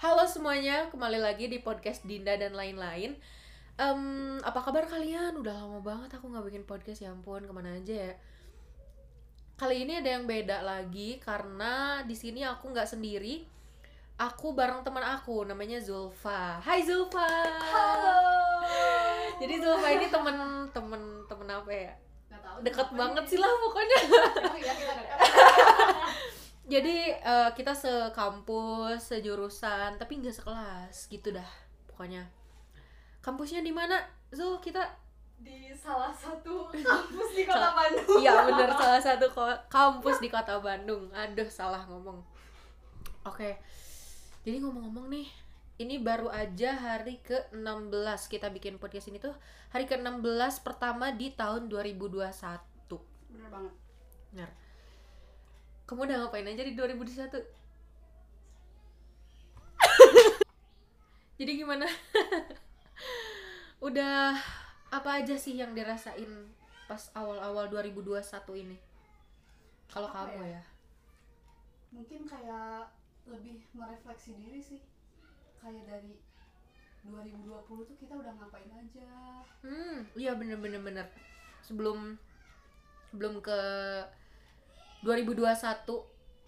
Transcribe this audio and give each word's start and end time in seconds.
Halo 0.00 0.24
semuanya, 0.24 0.88
kembali 0.88 1.20
lagi 1.20 1.44
di 1.44 1.60
podcast 1.60 2.08
Dinda 2.08 2.32
dan 2.40 2.56
lain-lain. 2.56 3.20
Em, 3.76 4.02
apa 4.40 4.64
kabar 4.64 4.88
kalian? 4.88 5.36
Udah 5.36 5.52
lama 5.52 5.84
banget 5.84 6.16
aku 6.16 6.32
nggak 6.32 6.48
bikin 6.48 6.64
podcast 6.64 7.04
ya 7.04 7.12
ampun, 7.12 7.44
ke 7.44 7.52
mana 7.52 7.76
aja 7.76 8.08
ya? 8.08 8.16
Kali 9.60 9.84
ini 9.84 10.00
ada 10.00 10.08
yang 10.08 10.24
beda 10.24 10.64
lagi 10.64 11.20
karena 11.20 12.00
di 12.08 12.16
sini 12.16 12.40
aku 12.48 12.72
nggak 12.72 12.88
sendiri. 12.88 13.44
Aku 14.16 14.56
bareng 14.56 14.80
teman 14.88 15.04
aku, 15.04 15.44
namanya 15.44 15.84
Zulfa. 15.84 16.64
Hai 16.64 16.80
Zulfa. 16.80 17.28
Halo. 17.60 18.16
Jadi 19.36 19.60
Zulfa 19.60 19.88
ini 20.00 20.08
temen 20.08 20.64
temen 20.72 21.28
temen 21.28 21.48
apa 21.52 21.68
ya? 21.68 21.92
Kenapa 22.62 22.94
banget 22.94 23.24
sih 23.26 23.38
lah 23.42 23.50
pokoknya. 23.50 23.98
Emang 24.38 24.58
iya 24.62 24.72
kita 24.78 24.92
dekat. 24.94 25.18
Jadi 26.62 26.96
eh, 27.18 27.50
kita 27.58 27.72
sekampus, 27.74 29.10
sejurusan, 29.10 29.98
tapi 29.98 30.22
nggak 30.22 30.38
sekelas 30.38 31.10
gitu 31.10 31.34
dah 31.34 31.50
pokoknya. 31.90 32.24
Kampusnya 33.18 33.60
di 33.66 33.74
mana? 33.74 33.98
Zul, 34.30 34.62
kita 34.62 34.80
di 35.42 35.74
salah 35.74 36.14
satu 36.14 36.70
kampus 36.70 37.30
di 37.34 37.42
kota 37.42 37.74
Bandung. 37.74 38.18
Iya 38.22 38.46
bener 38.46 38.70
salah 38.78 39.02
satu 39.02 39.26
kampus 39.66 40.16
di 40.22 40.28
kota 40.30 40.62
Bandung. 40.62 41.10
Aduh 41.10 41.50
salah 41.50 41.82
ngomong. 41.90 42.22
Oke. 43.26 43.58
Jadi 44.42 44.58
ngomong-ngomong 44.58 45.06
nih, 45.06 45.26
ini 45.82 45.98
baru 45.98 46.30
aja 46.30 46.78
hari 46.78 47.18
ke-16 47.26 48.30
kita 48.30 48.46
bikin 48.54 48.78
podcast 48.78 49.10
ini 49.10 49.18
tuh 49.18 49.34
hari 49.74 49.90
ke-16 49.90 50.62
pertama 50.62 51.10
di 51.10 51.34
tahun 51.34 51.66
2021. 51.66 52.22
Bener 53.34 53.50
banget. 53.50 53.74
Bener. 54.30 54.50
Kamu 55.90 56.06
udah 56.06 56.16
ngapain 56.22 56.46
aja 56.46 56.62
di 56.62 56.78
2021? 56.78 57.42
Jadi 61.42 61.52
gimana? 61.58 61.90
udah 63.90 64.38
apa 64.94 65.10
aja 65.18 65.34
sih 65.34 65.58
yang 65.58 65.74
dirasain 65.74 66.30
pas 66.86 67.10
awal-awal 67.18 67.66
2021 67.66 68.22
ini? 68.62 68.78
Kalau 69.90 70.06
kamu 70.14 70.46
ya? 70.46 70.62
ya? 70.62 70.62
Mungkin 71.90 72.22
kayak 72.22 72.86
lebih 73.26 73.66
merefleksi 73.74 74.38
diri 74.38 74.62
sih. 74.62 74.91
Kayak 75.62 75.84
dari 75.86 76.14
2020 77.06 77.86
tuh 77.86 77.96
kita 77.98 78.14
udah 78.18 78.32
ngapain 78.34 78.70
aja. 78.74 79.10
Hmm, 79.62 80.06
iya 80.18 80.34
bener 80.34 80.58
bener 80.58 80.82
bener. 80.82 81.06
Sebelum 81.62 82.18
sebelum 83.10 83.38
ke 83.38 83.60
2021 85.06 85.46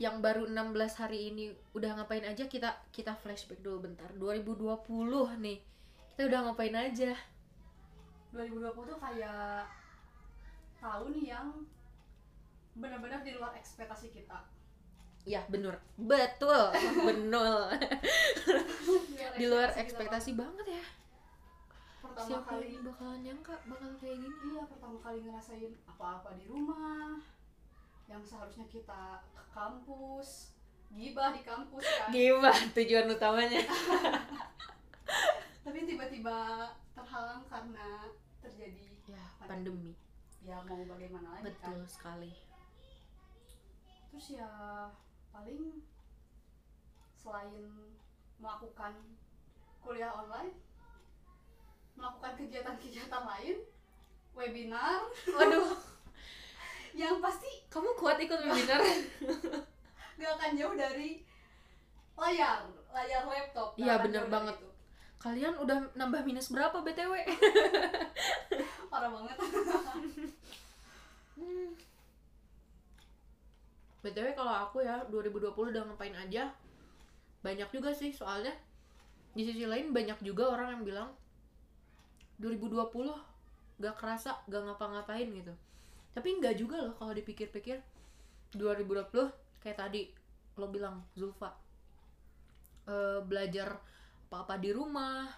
yang 0.02 0.18
baru 0.18 0.50
16 0.50 0.98
hari 0.98 1.30
ini 1.30 1.54
udah 1.70 2.02
ngapain 2.02 2.26
aja 2.26 2.50
kita 2.50 2.74
kita 2.90 3.14
flashback 3.14 3.62
dulu 3.62 3.86
bentar. 3.86 4.10
2020 4.18 4.82
nih. 5.42 5.58
Kita 6.14 6.22
udah 6.30 6.40
ngapain 6.50 6.74
aja? 6.74 7.14
2020 8.34 8.90
tuh 8.90 8.98
kayak 8.98 9.66
tahun 10.82 11.14
yang 11.22 11.46
benar-benar 12.74 13.22
di 13.22 13.34
luar 13.38 13.54
ekspektasi 13.54 14.10
kita. 14.10 14.42
Ya, 15.24 15.40
bener. 15.48 15.80
Betul. 15.96 16.74
Benul. 17.06 17.70
Di 19.44 19.52
luar 19.52 19.76
ekspektasi 19.76 20.40
banget 20.40 20.80
ya. 20.80 20.84
Pertama 22.00 22.24
Siapa 22.32 22.48
kali 22.56 22.72
yang 22.72 22.84
bakalan 22.88 23.20
nyangka 23.20 23.52
bakal 23.68 23.92
kayak 24.00 24.16
gini? 24.24 24.36
Iya, 24.48 24.62
pertama 24.64 24.96
kali 25.04 25.20
ngerasain 25.20 25.72
apa-apa 25.84 26.32
di 26.40 26.48
rumah 26.48 27.20
yang 28.08 28.24
seharusnya 28.24 28.64
kita 28.72 29.20
ke 29.36 29.44
kampus, 29.52 30.56
gibah 30.96 31.36
di 31.36 31.44
kampus 31.44 31.84
kan. 31.84 32.08
Gimana 32.08 32.56
tujuan 32.72 33.04
utamanya? 33.12 33.60
Tapi 35.68 35.78
tiba-tiba 35.84 36.38
terhalang 36.96 37.44
karena 37.44 38.08
terjadi 38.40 38.96
Ya, 39.04 39.20
pandemi. 39.44 39.92
ya 40.40 40.56
mau 40.64 40.80
bagaimana 40.88 41.36
lagi 41.36 41.52
kan. 41.60 41.76
Betul 41.76 41.84
sekali. 41.84 42.32
Terus 44.08 44.40
ya 44.40 44.48
paling 45.28 45.84
selain 47.20 47.92
melakukan 48.40 49.20
kuliah 49.84 50.08
online, 50.10 50.50
melakukan 51.94 52.32
kegiatan-kegiatan 52.34 53.22
lain, 53.22 53.56
webinar 54.32 55.04
Waduh, 55.28 55.76
yang 57.00 57.20
pasti 57.20 57.62
kamu 57.68 57.92
kuat 57.94 58.16
ikut 58.18 58.40
webinar? 58.40 58.80
gak 60.18 60.30
akan 60.32 60.50
jauh 60.54 60.74
dari 60.74 61.20
layar 62.14 62.64
layar 62.90 63.22
laptop 63.26 63.74
Iya, 63.74 63.98
bener 64.00 64.30
banget. 64.30 64.56
itu. 64.56 64.68
Kalian 65.18 65.54
udah 65.58 65.78
nambah 65.92 66.22
minus 66.22 66.48
berapa 66.48 66.78
BTW? 66.78 67.12
parah 68.90 69.10
banget 69.10 69.36
Hmm. 71.34 71.74
BTW 74.00 74.38
kalau 74.38 74.54
aku 74.62 74.86
ya 74.86 75.02
2020 75.10 75.50
udah 75.74 75.82
ngapain 75.82 76.14
aja 76.14 76.46
Banyak 77.42 77.74
juga 77.74 77.90
sih 77.90 78.14
soalnya 78.14 78.54
Di 79.34 79.42
sisi 79.42 79.66
lain 79.66 79.90
banyak 79.90 80.22
juga 80.22 80.48
orang 80.54 80.78
yang 80.78 80.82
bilang 80.86 81.10
2020 82.38 82.90
gak 83.82 83.96
kerasa, 83.98 84.38
gak 84.46 84.62
ngapa-ngapain 84.62 85.26
gitu. 85.34 85.54
Tapi 86.14 86.38
enggak 86.38 86.54
juga 86.54 86.78
loh 86.78 86.94
kalau 86.94 87.10
dipikir-pikir 87.10 87.82
2020 88.54 89.10
kayak 89.58 89.78
tadi 89.78 90.06
lo 90.54 90.70
bilang 90.70 91.02
Zulfa. 91.18 91.50
Eh, 92.86 93.20
Belajar 93.26 93.82
apa-apa 94.30 94.58
di 94.58 94.70
rumah 94.74 95.30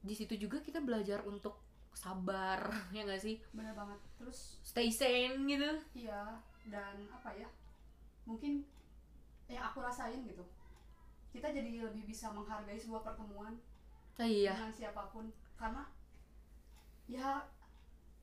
di 0.00 0.14
situ 0.16 0.34
juga 0.34 0.58
kita 0.64 0.80
belajar 0.80 1.22
untuk 1.26 1.58
sabar 1.90 2.70
ya 2.94 3.02
gak 3.02 3.22
sih? 3.22 3.42
Bener 3.50 3.74
banget. 3.74 3.98
Terus 4.22 4.62
stay 4.62 4.90
sane 4.94 5.42
gitu. 5.50 5.70
Iya 6.06 6.38
dan 6.68 7.08
apa 7.08 7.32
ya 7.32 7.48
mungkin 8.28 8.62
yang 9.48 9.64
aku 9.64 9.80
rasain 9.80 10.20
gitu 10.28 10.44
kita 11.30 11.48
jadi 11.48 11.70
lebih 11.80 12.04
bisa 12.04 12.28
menghargai 12.28 12.74
sebuah 12.74 13.02
pertemuan 13.02 13.54
Ah, 14.14 14.22
iya. 14.22 14.52
dengan 14.52 14.70
siapa 14.70 15.02
pun. 15.08 15.24
Karena 15.54 15.80
ya 17.06 17.40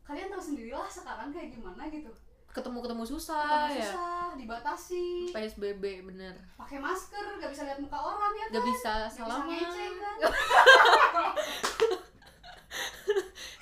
kalian 0.01 0.29
tahu 0.29 0.43
sendirilah 0.43 0.85
sekarang 0.85 1.29
kayak 1.29 1.49
gimana 1.49 1.87
gitu. 1.87 2.11
Ketemu 2.47 2.79
ketemu 2.79 3.03
susah 3.05 3.67
Ketemu 3.67 3.75
ya? 3.75 3.85
susah 3.87 4.23
dibatasi. 4.35 5.05
Psbb 5.29 5.83
bener. 6.03 6.33
Pakai 6.55 6.77
masker 6.77 7.37
gak 7.37 7.49
bisa 7.49 7.63
lihat 7.63 7.77
muka 7.77 7.97
orang 7.97 8.33
ya 8.33 8.45
gak 8.45 8.55
kan? 8.55 8.65
bisa 8.65 8.93
Gak 8.93 9.09
bisa 9.09 9.17
salaman. 9.19 9.47
ngecek 9.51 9.91
kan? 9.97 10.17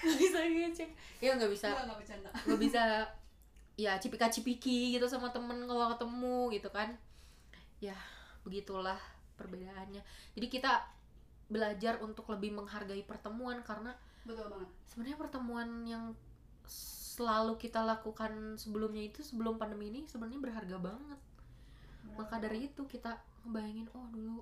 Gak 0.02 0.18
bisa 0.18 0.38
ngecek. 0.40 0.90
Ya 1.18 1.32
nggak 1.34 1.52
bisa. 1.52 1.68
Bercanda. 1.74 2.30
Nggak 2.46 2.60
bisa 2.62 2.84
ya 3.76 4.00
cipika 4.00 4.28
cipiki 4.30 4.94
gitu 4.94 5.04
sama 5.06 5.28
temen 5.30 5.66
kalau 5.66 5.92
ketemu 5.92 6.38
gitu 6.54 6.70
kan. 6.70 6.90
Ya 7.80 7.96
begitulah 8.44 9.00
perbedaannya. 9.36 10.02
Jadi 10.36 10.48
kita 10.50 10.84
belajar 11.46 12.02
untuk 12.02 12.26
lebih 12.34 12.58
menghargai 12.58 13.06
pertemuan 13.06 13.62
karena 13.62 13.94
betul 14.26 14.50
banget. 14.50 14.70
sebenarnya 14.90 15.18
pertemuan 15.22 15.70
yang 15.86 16.18
selalu 16.66 17.56
kita 17.62 17.86
lakukan 17.86 18.58
sebelumnya 18.58 19.06
itu 19.06 19.22
sebelum 19.22 19.62
pandemi 19.62 19.94
ini 19.94 20.10
sebenarnya 20.10 20.42
berharga 20.42 20.78
banget. 20.82 21.20
Maka 22.18 22.36
dari 22.42 22.68
itu 22.72 22.84
kita 22.90 23.22
ngebayangin 23.46 23.88
oh 23.94 24.08
dulu 24.10 24.38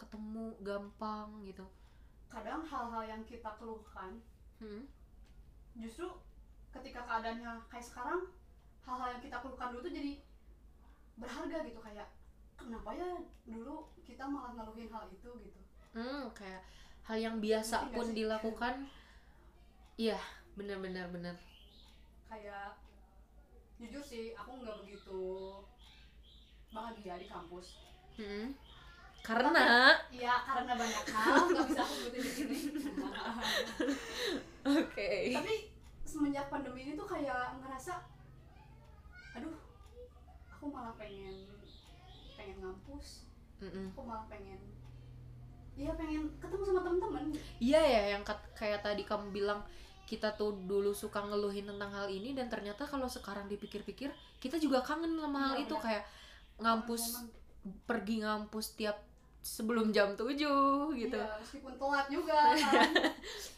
ketemu 0.00 0.56
gampang 0.64 1.28
gitu. 1.44 1.66
Kadang 2.32 2.64
hal-hal 2.64 3.02
yang 3.04 3.22
kita 3.28 3.50
keluhkan 3.60 4.16
hmm. 4.62 4.86
justru 5.76 6.08
ketika 6.70 7.02
keadaannya 7.04 7.58
kayak 7.66 7.84
sekarang 7.84 8.30
hal-hal 8.86 9.08
yang 9.18 9.22
kita 9.22 9.36
keluhkan 9.42 9.74
dulu 9.74 9.82
tuh 9.86 9.94
jadi 9.94 10.12
berharga 11.20 11.58
gitu 11.66 11.80
kayak 11.82 12.08
kenapa 12.60 12.90
ya 12.92 13.10
dulu 13.48 13.88
kita 14.04 14.24
malah 14.28 14.52
ngeluhin 14.52 14.92
hal 14.92 15.08
itu 15.08 15.30
gitu? 15.40 15.60
Hmm, 15.96 16.28
kayak 16.36 16.62
hal 17.08 17.16
yang 17.16 17.36
biasa 17.40 17.88
nggak 17.88 17.96
pun 17.96 18.06
sih? 18.06 18.16
dilakukan. 18.20 18.74
Iya 19.96 20.20
benar-benar 20.54 21.08
benar 21.08 21.36
kayak 22.30 22.78
jujur 23.82 23.98
sih 23.98 24.30
aku 24.38 24.62
nggak 24.62 24.86
begitu 24.86 25.22
bahagia 26.70 27.18
di 27.18 27.26
kampus. 27.26 27.82
Hmm. 28.14 28.54
karena 29.20 29.92
Iya 30.08 30.32
karena 30.48 30.72
banyak 30.78 31.04
hal 31.12 31.36
nggak 31.50 31.66
bisa 31.68 31.82
aku 31.84 31.94
sebutin 31.98 32.22
di 32.24 32.32
sini. 32.32 32.58
Oke. 34.80 35.10
Tapi 35.36 35.54
semenjak 36.06 36.46
pandemi 36.48 36.88
ini 36.88 36.92
tuh 36.96 37.04
kayak 37.04 37.58
ngerasa 37.60 38.00
aduh 39.36 39.56
aku 40.48 40.64
malah 40.72 40.94
pengen 40.96 41.50
pengen 42.50 42.66
ngampus 42.66 43.30
Mm-mm. 43.62 43.94
aku 43.94 44.02
malah 44.02 44.26
pengen 44.26 44.58
iya 45.78 45.94
pengen 45.94 46.26
ketemu 46.36 46.62
sama 46.66 46.80
temen-temen. 46.82 47.24
Iya 47.56 47.80
ya 47.80 48.02
yang 48.12 48.22
kayak 48.52 48.82
tadi 48.82 49.00
kamu 49.00 49.30
bilang 49.30 49.62
kita 50.04 50.34
tuh 50.34 50.52
dulu 50.66 50.90
suka 50.90 51.22
ngeluhin 51.22 51.64
tentang 51.64 51.88
hal 51.88 52.10
ini 52.10 52.34
dan 52.34 52.50
ternyata 52.50 52.82
kalau 52.84 53.06
sekarang 53.06 53.46
dipikir-pikir 53.46 54.10
kita 54.42 54.58
juga 54.58 54.82
kangen 54.82 55.14
sama 55.14 55.38
hal 55.40 55.54
Iya, 55.56 55.64
itu. 55.64 55.76
kayak 55.78 56.04
ngampus 56.58 57.02
Momen. 57.16 57.26
pergi 57.86 58.16
ngampus 58.20 58.66
tiap 58.74 58.98
sebelum 59.40 59.88
jam 59.88 60.12
7 60.12 60.36
gitu. 60.98 61.16
Iya, 61.16 61.38
meskipun 61.38 61.72
telat 61.78 62.06
juga 62.10 62.36
kan. 62.60 62.90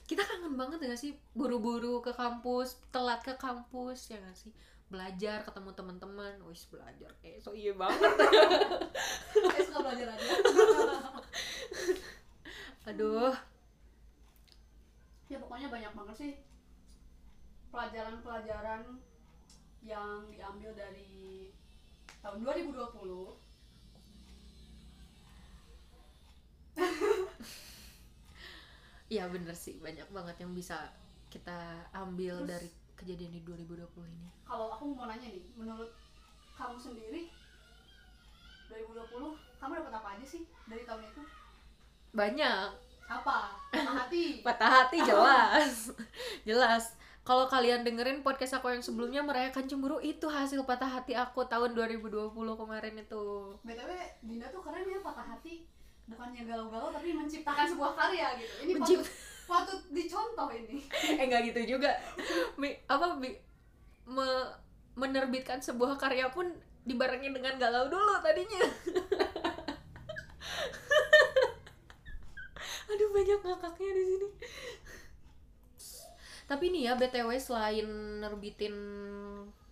Kita 0.04 0.22
kangen 0.22 0.54
banget 0.54 0.78
gak 0.84 1.00
sih? 1.00 1.16
Buru-buru 1.32 1.98
ke 1.98 2.12
kampus 2.14 2.78
telat 2.94 3.24
ke 3.24 3.34
kampus 3.34 4.12
ya 4.12 4.20
gak 4.20 4.36
sih 4.36 4.52
belajar 4.92 5.40
ketemu 5.48 5.72
teman-teman. 5.72 6.36
Wis 6.44 6.68
belajar. 6.68 7.08
Eh 7.24 7.40
so 7.40 7.56
iya 7.56 7.72
banget. 7.72 7.98
Saya 9.32 9.64
suka 9.64 9.80
belajar 9.80 10.12
aja. 10.12 10.28
Aduh. 12.92 13.32
Ya 15.32 15.40
pokoknya 15.40 15.72
banyak 15.72 15.92
banget 15.96 16.16
sih 16.20 16.32
pelajaran-pelajaran 17.72 18.84
yang 19.80 20.28
diambil 20.28 20.76
dari 20.76 21.48
tahun 22.20 22.44
2020 22.44 22.76
Iya 29.12 29.28
bener 29.28 29.52
sih. 29.56 29.80
Banyak 29.80 30.08
banget 30.12 30.36
yang 30.44 30.52
bisa 30.52 30.92
kita 31.32 31.88
ambil 31.96 32.44
Terus- 32.44 32.48
dari 32.48 32.68
kejadian 33.02 33.34
di 33.34 33.40
2020 33.43 33.82
ini? 34.06 34.28
Kalau 34.46 34.70
aku 34.70 34.94
mau 34.94 35.10
nanya 35.10 35.26
nih 35.26 35.43
menurut 35.58 35.90
kamu 36.54 36.78
sendiri 36.78 37.26
2020 38.70 39.34
kamu 39.58 39.72
dapat 39.82 39.93
apa 39.99 40.08
aja 40.16 40.26
sih 40.26 40.43
dari 40.70 40.87
tahun 40.87 41.02
itu? 41.04 41.22
Banyak. 42.14 42.66
Apa? 43.10 43.38
Patah 43.75 43.94
hati. 44.06 44.25
Patah 44.46 44.70
hati 44.70 44.99
jelas. 45.02 45.90
Jelas. 46.49 46.94
Kalau 47.22 47.46
kalian 47.46 47.87
dengerin 47.87 48.26
podcast 48.26 48.58
aku 48.58 48.75
yang 48.75 48.82
sebelumnya 48.82 49.22
merayakan 49.22 49.70
cemburu 49.70 50.02
itu 50.02 50.26
hasil 50.26 50.66
patah 50.66 50.90
hati 50.90 51.14
aku 51.14 51.46
tahun 51.46 51.70
2020 51.70 52.34
kemarin 52.34 52.94
itu. 52.99 53.54
Btw 53.62 53.90
Dinda 54.26 54.50
tuh 54.50 54.58
keren 54.58 54.82
ya 54.82 54.99
patah 54.99 55.22
hati. 55.22 55.62
Bukannya 56.10 56.43
galau-galau 56.43 56.90
tapi 56.90 57.14
menciptakan 57.14 57.66
sebuah 57.70 57.94
karya 57.94 58.26
gitu. 58.43 58.54
Ini 58.66 58.72
Mencipt- 58.75 59.06
patut 59.52 59.81
dicontoh 59.93 60.49
ini. 60.49 60.81
Eh 61.20 61.25
nggak 61.28 61.43
gitu 61.52 61.76
juga. 61.76 61.93
Mi- 62.56 62.81
apa 62.88 63.20
bi- 63.20 63.37
me- 64.08 64.52
menerbitkan 64.96 65.60
sebuah 65.60 66.00
karya 66.00 66.32
pun 66.32 66.49
dibarengin 66.88 67.37
dengan 67.37 67.60
galau 67.60 67.93
dulu 67.93 68.16
tadinya. 68.25 68.64
Aduh 72.93 73.08
banyak 73.14 73.40
ngakaknya 73.44 73.90
di 73.96 74.02
sini. 74.08 74.28
Tapi 76.49 76.64
nih 76.69 76.82
ya 76.90 76.93
btw 76.99 77.31
selain 77.40 77.88
nerbitin 78.20 78.75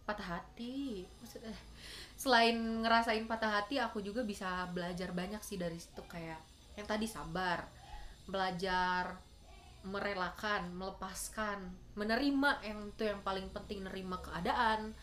patah 0.08 0.40
hati 0.40 1.06
maksudnya 1.22 1.54
selain 2.18 2.56
ngerasain 2.82 3.24
patah 3.30 3.60
hati 3.60 3.78
aku 3.78 4.02
juga 4.02 4.24
bisa 4.26 4.66
belajar 4.72 5.12
banyak 5.12 5.42
sih 5.44 5.60
dari 5.60 5.76
situ. 5.76 6.00
Kayak 6.08 6.40
yang 6.78 6.86
tadi 6.88 7.06
sabar 7.10 7.66
belajar 8.30 9.18
merelakan, 9.84 10.62
melepaskan, 10.80 11.58
menerima 11.98 12.50
yang 12.68 12.80
itu 12.92 13.02
yang 13.10 13.20
paling 13.26 13.48
penting 13.54 13.80
nerima 13.86 14.16
keadaan. 14.26 14.94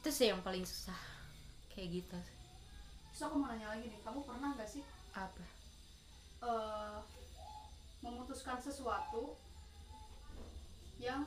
Itu 0.00 0.10
sih 0.14 0.28
yang 0.32 0.42
paling 0.46 0.64
susah. 0.66 0.98
Kayak 1.72 1.88
gitu. 2.02 2.18
terus 3.10 3.22
aku 3.26 3.34
mau 3.38 3.48
nanya 3.50 3.68
lagi 3.72 3.86
nih 3.90 4.00
kamu 4.04 4.20
pernah 4.28 4.48
nggak 4.54 4.68
sih 4.74 4.82
Apa? 5.14 5.44
eh, 6.42 6.98
memutuskan 8.04 8.58
sesuatu 8.60 9.22
yang 10.98 11.24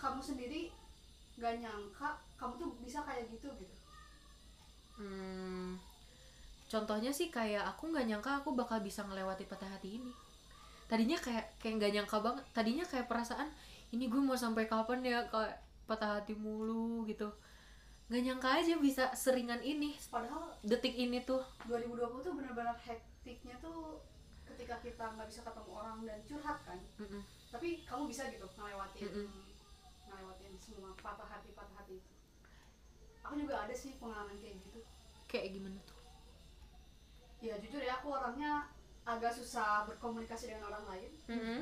kamu 0.00 0.20
sendiri 0.28 0.62
gak 1.40 1.54
nyangka 1.62 2.10
kamu 2.38 2.52
tuh 2.60 2.70
bisa 2.82 3.00
kayak 3.06 3.28
gitu 3.32 3.48
gitu 3.60 3.76
Hmm, 4.98 5.78
contohnya 6.72 7.10
sih 7.18 7.28
kayak 7.36 7.64
aku 7.70 7.82
nggak 7.92 8.06
nyangka 8.10 8.30
aku 8.42 8.50
bakal 8.60 8.78
bisa 8.88 9.00
ngelewati 9.08 9.44
patah 9.50 9.70
hati 9.74 9.90
ini. 9.98 10.12
Tadinya 10.88 11.20
kayak 11.20 11.60
kayak 11.60 11.74
nggak 11.78 11.92
nyangka 11.94 12.18
banget. 12.18 12.44
Tadinya 12.50 12.84
kayak 12.84 13.06
perasaan 13.06 13.48
ini 13.92 14.08
gue 14.08 14.20
mau 14.20 14.36
sampai 14.36 14.64
kapan 14.64 15.04
ya 15.04 15.20
kayak 15.28 15.56
patah 15.84 16.20
hati 16.20 16.32
mulu 16.32 17.04
gitu. 17.04 17.28
Nggak 18.08 18.22
nyangka 18.24 18.48
aja 18.56 18.74
bisa 18.80 19.04
seringan 19.12 19.60
ini 19.60 19.92
padahal 20.08 20.48
detik 20.64 20.96
ini 20.96 21.20
tuh. 21.22 21.44
2020 21.68 22.24
tuh 22.24 22.32
benar-benar 22.32 22.76
hektiknya 22.80 23.60
tuh 23.60 24.00
ketika 24.48 24.80
kita 24.80 25.04
nggak 25.14 25.28
bisa 25.28 25.44
ketemu 25.44 25.70
orang 25.70 25.98
dan 26.02 26.18
curhat 26.26 26.58
kan 26.66 26.80
Mm-mm. 26.98 27.22
tapi 27.46 27.86
kamu 27.86 28.10
bisa 28.10 28.26
gitu 28.26 28.42
ngelewatin 28.58 29.06
Mm-mm. 29.06 29.28
ngelewatin 30.10 30.52
semua 30.58 30.90
patah 30.98 31.28
hati 31.30 31.54
patah 31.54 31.78
hati 31.78 32.02
itu 32.02 32.12
aku 33.22 33.38
juga 33.38 33.54
ada 33.62 33.70
sih 33.70 33.94
pengalaman 34.02 34.34
kayak 34.42 34.58
gitu 34.66 34.80
Kayak 35.30 35.54
gimana 35.54 35.78
tuh? 35.86 35.94
ya 37.38 37.54
jujur 37.62 37.78
ya 37.78 38.02
aku 38.02 38.08
orangnya 38.10 38.66
agak 39.08 39.32
susah 39.32 39.88
berkomunikasi 39.88 40.52
dengan 40.52 40.68
orang 40.68 40.84
lain 40.86 41.10
Mm-hmm. 41.26 41.60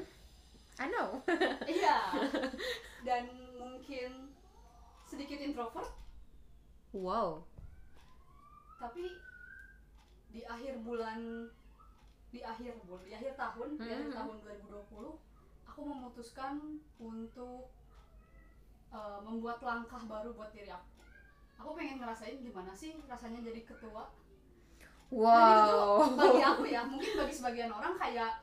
I 0.77 0.87
know. 0.91 1.23
iya 1.79 2.13
dan 3.07 3.25
mungkin 3.55 4.29
sedikit 5.05 5.39
introvert 5.39 5.89
wow. 6.93 7.41
tapi 8.77 9.09
di 10.29 10.45
akhir 10.45 10.83
bulan 10.83 11.49
di 12.29 12.43
akhir 12.43 12.77
bulan 12.85 13.01
di 13.03 13.15
akhir 13.15 13.33
tahun 13.35 13.69
di 13.79 13.89
akhir 13.89 14.09
Mhm. 14.11 14.17
tahun 14.19 14.37
2020 14.69 15.17
aku 15.65 15.81
memutuskan 15.83 16.55
untuk 16.99 17.73
uh, 18.91 19.23
membuat 19.23 19.63
langkah 19.63 20.03
baru 20.05 20.35
buat 20.35 20.53
diri 20.53 20.69
aku 20.69 20.89
aku 21.57 21.69
pengen 21.73 22.05
ngerasain 22.05 22.45
gimana 22.45 22.77
sih 22.77 23.01
rasanya 23.09 23.41
jadi 23.41 23.65
ketua 23.65 24.13
Wow. 25.07 26.19
bagi 26.19 26.43
aku 26.43 26.65
ya 26.67 26.83
mungkin 26.83 27.13
bagi 27.15 27.35
sebagian 27.35 27.71
orang 27.71 27.95
kayak 27.95 28.43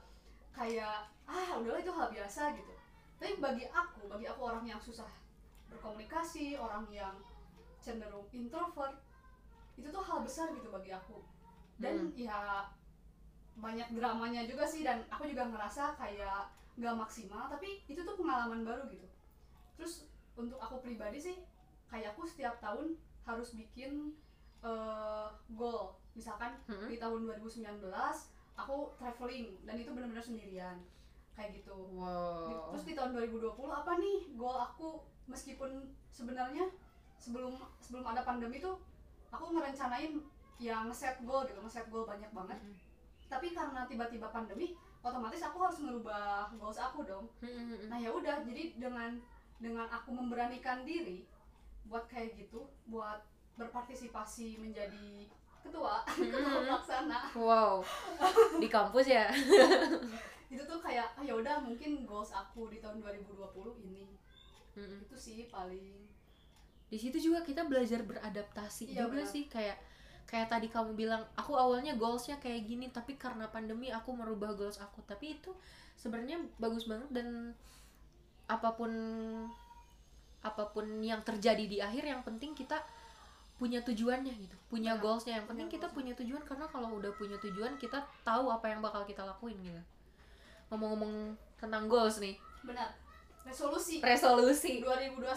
kayak 0.56 1.04
ah 1.28 1.50
udahlah 1.60 1.80
itu 1.84 1.92
hal 1.92 2.08
biasa 2.08 2.56
gitu 2.56 2.74
tapi 3.20 3.36
bagi 3.40 3.66
aku 3.68 4.08
bagi 4.08 4.28
aku 4.32 4.42
orang 4.48 4.64
yang 4.64 4.80
susah 4.80 5.08
berkomunikasi 5.68 6.56
orang 6.56 6.88
yang 6.88 7.16
cenderung 7.84 8.28
introvert 8.32 8.96
itu 9.76 9.88
tuh 9.92 10.04
hal 10.04 10.24
besar 10.24 10.56
gitu 10.56 10.72
bagi 10.72 10.96
aku 10.96 11.20
dan 11.82 12.00
Hmm. 12.00 12.16
ya 12.16 12.70
banyak 13.54 13.90
dramanya 13.94 14.48
juga 14.48 14.64
sih 14.66 14.82
dan 14.88 15.04
aku 15.12 15.28
juga 15.30 15.46
ngerasa 15.52 15.94
kayak 16.00 16.48
nggak 16.80 16.96
maksimal 16.96 17.52
tapi 17.52 17.86
itu 17.86 18.02
tuh 18.02 18.16
pengalaman 18.18 18.66
baru 18.66 18.88
gitu 18.90 19.06
terus 19.78 20.08
untuk 20.34 20.58
aku 20.58 20.82
pribadi 20.82 21.20
sih 21.22 21.38
kayak 21.92 22.16
aku 22.18 22.26
setiap 22.26 22.58
tahun 22.58 22.98
harus 23.28 23.54
bikin 23.54 24.16
eh, 24.64 25.28
goal 25.54 25.98
misalkan 26.14 26.54
Hmm. 26.64 26.86
di 26.86 26.96
tahun 26.96 27.26
2019 27.26 27.90
aku 28.54 28.78
traveling 28.96 29.58
dan 29.64 29.76
itu 29.76 29.90
benar-benar 29.90 30.22
sendirian 30.22 30.78
kayak 31.34 31.58
gitu 31.58 31.74
Di- 31.74 31.98
Wow. 31.98 32.70
terus 32.70 32.86
di 32.86 32.94
tahun 32.94 33.12
2020 33.12 33.50
apa 33.68 33.98
nih 33.98 34.30
goal 34.34 34.54
aku 34.56 34.90
meskipun 35.26 35.70
sebenarnya 36.08 36.70
sebelum 37.18 37.54
sebelum 37.80 38.06
ada 38.06 38.22
pandemi 38.22 38.60
tuh 38.60 38.78
aku 39.28 39.52
ngerencanain 39.52 40.22
yang 40.60 40.86
ngeset 40.86 41.18
goal 41.22 41.42
gitu 41.44 41.58
ngeset 41.58 41.90
goal 41.90 42.06
banyak 42.06 42.30
banget 42.30 42.60
Mm. 42.60 42.78
tapi 43.26 43.50
karena 43.52 43.82
tiba-tiba 43.84 44.30
pandemi 44.30 44.78
otomatis 45.02 45.42
aku 45.42 45.58
harus 45.60 45.82
ngerubah 45.82 46.24
goals 46.54 46.78
aku 46.78 47.02
dong 47.04 47.26
Mm-mm. 47.40 47.90
nah 47.90 47.98
ya 47.98 48.08
udah 48.08 48.46
jadi 48.46 48.78
dengan 48.78 49.18
dengan 49.58 49.90
aku 49.90 50.14
memberanikan 50.14 50.86
diri 50.86 51.26
buat 51.84 52.06
kayak 52.06 52.38
gitu 52.38 52.62
buat 52.86 53.26
berpartisipasi 53.58 54.60
menjadi 54.60 55.26
ketua 55.64 56.04
ketua 56.12 56.38
Mm-mm. 56.38 56.68
pelaksana 56.68 57.20
Wow. 57.34 57.80
Di 58.62 58.68
kampus 58.68 59.08
ya? 59.08 59.32
itu 60.54 60.62
tuh 60.62 60.78
kayak 60.78 61.08
ah 61.18 61.24
ya 61.26 61.34
udah 61.34 61.58
mungkin 61.66 62.06
goals 62.06 62.30
aku 62.30 62.70
di 62.70 62.78
tahun 62.78 63.02
2020 63.02 63.34
ini 63.90 64.06
Mm-mm. 64.78 65.02
itu 65.02 65.16
sih 65.18 65.50
paling 65.50 66.06
Di 66.94 66.98
situ 67.02 67.18
juga 67.18 67.42
kita 67.42 67.66
belajar 67.66 68.06
beradaptasi 68.06 68.94
Iya, 68.94 69.10
juga 69.10 69.26
benar. 69.26 69.34
sih 69.34 69.50
kayak 69.50 69.78
kayak 70.24 70.48
tadi 70.54 70.70
kamu 70.70 70.94
bilang 70.94 71.26
aku 71.34 71.58
awalnya 71.58 71.98
goalsnya 71.98 72.38
kayak 72.38 72.70
gini 72.70 72.94
tapi 72.94 73.18
karena 73.18 73.50
pandemi 73.50 73.90
aku 73.90 74.14
merubah 74.14 74.54
goals 74.54 74.78
aku 74.78 75.02
tapi 75.04 75.42
itu 75.42 75.50
sebenarnya 75.98 76.38
bagus 76.62 76.86
banget 76.86 77.10
dan 77.10 77.28
apa 78.46 78.78
pun 78.78 78.94
apa 80.44 80.64
pun 80.70 80.86
yang 81.00 81.24
terjadi 81.24 81.66
di 81.66 81.78
akhir 81.80 82.04
yang 82.04 82.22
penting 82.22 82.52
kita 82.54 82.78
punya 83.58 83.80
tujuannya 83.86 84.34
gitu 84.34 84.58
punya 84.74 84.98
Benar. 84.98 85.04
goalsnya. 85.06 85.34
Yang 85.38 85.48
penting 85.54 85.68
kita 85.70 85.88
punya 85.94 86.14
tujuan 86.18 86.42
karena 86.42 86.66
kalau 86.66 86.98
udah 86.98 87.14
punya 87.14 87.38
tujuan 87.38 87.78
kita 87.78 88.02
tahu 88.26 88.50
apa 88.50 88.66
yang 88.74 88.82
bakal 88.82 89.06
kita 89.06 89.22
lakuin 89.22 89.54
gitu. 89.62 89.82
Ngomong-ngomong 90.74 91.38
tentang 91.62 91.86
goals 91.86 92.18
nih. 92.18 92.42
Benar. 92.66 92.90
Resolusi. 93.46 94.02
Resolusi. 94.02 94.82
2021 94.82 95.30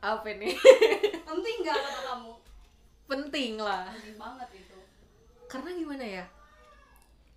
apa 0.00 0.28
nih 0.38 0.54
penting 1.28 1.56
nggak 1.60 1.76
kata 1.76 2.00
kamu? 2.08 2.32
Penting 3.10 3.52
lah. 3.60 3.92
Penting 3.92 4.16
banget 4.16 4.48
itu. 4.64 4.78
Karena 5.50 5.70
gimana 5.76 6.04
ya? 6.06 6.24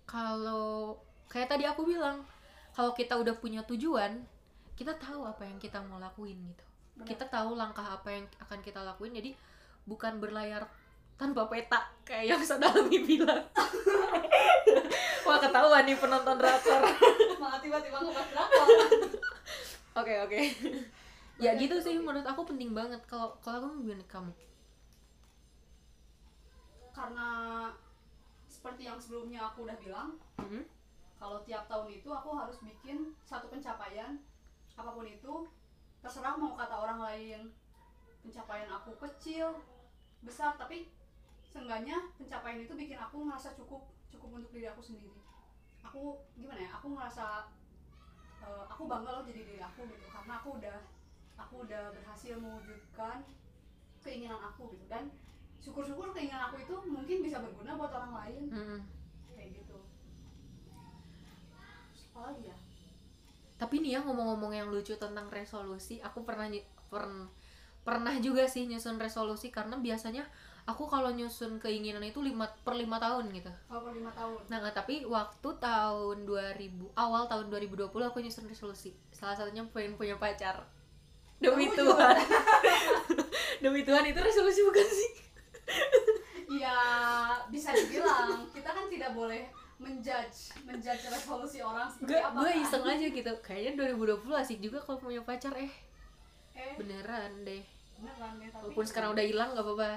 Kalau 0.08 0.96
kayak 1.28 1.50
tadi 1.50 1.68
aku 1.68 1.84
bilang 1.84 2.24
kalau 2.72 2.96
kita 2.96 3.18
udah 3.18 3.34
punya 3.36 3.60
tujuan 3.66 4.22
kita 4.74 4.96
tahu 4.98 5.22
apa 5.26 5.44
yang 5.46 5.58
kita 5.60 5.82
mau 5.84 6.00
lakuin 6.00 6.38
gitu. 6.46 6.64
Benar. 6.94 7.10
kita 7.10 7.26
tahu 7.26 7.58
langkah 7.58 7.82
apa 7.82 8.06
yang 8.06 8.22
akan 8.38 8.62
kita 8.62 8.78
lakuin 8.78 9.18
jadi 9.18 9.34
bukan 9.84 10.16
berlayar 10.18 10.64
tanpa 11.14 11.46
peta 11.46 11.80
kayak 12.02 12.34
yang 12.34 12.42
Sadalami 12.42 12.98
bilang. 13.04 13.44
Wah 15.26 15.38
ketahuan 15.40 15.86
nih 15.86 15.96
penonton 15.96 16.36
drakor. 16.36 16.82
Malah 17.40 17.60
tiba-tiba 17.62 17.96
ngebahas 18.02 18.28
drakor. 18.32 18.68
Oke 19.94 20.14
oke. 20.20 20.40
Ya 21.38 21.54
gitu 21.54 21.78
sih 21.78 21.96
menurut 21.96 22.26
aku 22.26 22.42
penting 22.44 22.74
banget. 22.74 23.00
Kalau 23.06 23.32
kalau 23.40 23.62
kamu 23.64 23.88
gimana 23.88 24.04
kamu? 24.10 24.32
Karena 26.94 27.28
seperti 28.46 28.86
yang 28.86 28.98
sebelumnya 28.98 29.50
aku 29.50 29.66
udah 29.66 29.76
bilang 29.82 30.14
Mhm. 30.38 30.62
kalau 31.18 31.40
tiap 31.42 31.66
tahun 31.66 31.90
itu 31.90 32.08
aku 32.10 32.34
harus 32.36 32.58
bikin 32.62 33.14
satu 33.24 33.48
pencapaian. 33.48 34.18
Apa 34.74 34.90
pun 34.90 35.06
itu 35.06 35.46
terserah 36.02 36.36
mau 36.36 36.54
kata 36.54 36.74
orang 36.74 37.00
lain. 37.00 37.40
Pencapaian 38.20 38.68
aku 38.68 38.94
kecil 38.98 39.52
besar 40.24 40.56
tapi 40.56 40.88
seenggaknya 41.44 42.10
pencapaian 42.18 42.58
itu 42.58 42.74
bikin 42.74 42.98
aku 42.98 43.28
ngerasa 43.28 43.54
cukup 43.54 43.86
cukup 44.10 44.42
untuk 44.42 44.50
diri 44.50 44.66
aku 44.66 44.82
sendiri. 44.82 45.14
Aku 45.84 46.18
gimana 46.34 46.64
ya 46.64 46.70
aku 46.74 46.96
ngerasa 46.96 47.46
eh, 48.42 48.64
aku 48.66 48.88
bangga 48.90 49.10
loh 49.20 49.24
jadi 49.28 49.40
diri 49.46 49.60
aku 49.62 49.86
gitu 49.86 50.06
karena 50.10 50.32
aku 50.40 50.48
udah 50.58 50.78
aku 51.38 51.54
udah 51.66 51.92
berhasil 51.94 52.34
mewujudkan 52.40 53.22
keinginan 54.02 54.40
aku 54.40 54.74
gitu. 54.74 54.84
Dan 54.90 55.12
syukur-syukur 55.62 56.10
keinginan 56.12 56.50
aku 56.50 56.60
itu 56.60 56.74
mungkin 56.88 57.22
bisa 57.22 57.38
berguna 57.44 57.78
buat 57.78 57.92
orang 57.92 58.12
lain. 58.24 58.42
Mhm. 58.50 58.80
kayak 59.34 59.50
gitu. 59.60 59.78
Apa 62.14 62.30
lagi 62.30 62.42
ya? 62.50 62.56
Tapi 63.54 63.74
nih 63.82 63.98
ya 63.98 64.00
ngomong-ngomong 64.02 64.52
yang 64.54 64.68
lucu 64.70 64.94
tentang 64.94 65.26
resolusi 65.30 65.98
aku 66.02 66.22
pernah 66.26 66.50
ny- 66.50 66.66
pern- 66.90 67.30
pernah 67.84 68.16
juga 68.16 68.48
sih 68.48 68.64
nyusun 68.64 68.96
resolusi 68.96 69.52
karena 69.52 69.76
biasanya 69.76 70.24
aku 70.64 70.88
kalau 70.88 71.12
nyusun 71.12 71.60
keinginan 71.60 72.00
itu 72.00 72.24
lima 72.24 72.48
per 72.64 72.72
lima 72.72 72.96
tahun 72.96 73.28
gitu. 73.36 73.52
Kalau 73.68 73.80
per 73.84 73.92
lima 73.92 74.08
tahun. 74.16 74.40
Nah 74.48 74.58
tapi 74.72 75.04
waktu 75.04 75.48
tahun 75.60 76.24
2000 76.24 76.96
awal 76.96 77.28
tahun 77.28 77.52
2020 77.52 77.92
aku 77.92 78.18
nyusun 78.24 78.48
resolusi. 78.48 78.96
Salah 79.12 79.36
satunya 79.36 79.60
pengen 79.68 80.00
punya 80.00 80.16
pacar. 80.16 80.64
Demi 81.36 81.68
Oh, 81.68 81.76
Tuhan. 81.76 82.16
demi 83.62 83.84
Tuhan 83.84 84.04
itu 84.08 84.16
resolusi 84.16 84.64
bukan 84.64 84.88
sih? 84.88 85.12
Ya 86.56 86.80
bisa 87.52 87.76
dibilang 87.76 88.48
kita 88.48 88.70
kan 88.72 88.88
tidak 88.88 89.12
boleh 89.12 89.44
menjudge 89.76 90.56
menjudge 90.64 91.04
resolusi 91.12 91.60
orang 91.60 91.90
seperti 91.92 92.14
gue 92.14 92.20
apa 92.22 92.38
gue 92.40 92.48
kan? 92.56 92.62
iseng 92.64 92.84
aja 92.88 93.06
gitu. 93.12 93.32
Kayaknya 93.44 93.92
2020 93.92 94.40
asik 94.40 94.58
juga 94.64 94.80
kalau 94.80 94.96
punya 94.96 95.20
pacar 95.20 95.52
eh. 95.60 95.68
Eh? 96.56 96.78
Beneran 96.80 97.44
deh 97.44 97.73
beneran 97.98 98.32
deh 98.40 98.48
tapi 98.50 98.62
walaupun 98.68 98.86
sekarang 98.86 99.10
udah 99.14 99.24
hilang 99.24 99.50
nggak 99.54 99.64
apa-apa. 99.64 99.90